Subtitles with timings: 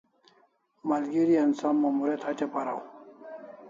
[0.87, 2.81] Malgeri an som Mumuret hatya paraw